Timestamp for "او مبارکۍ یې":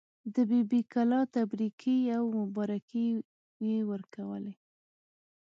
2.17-3.77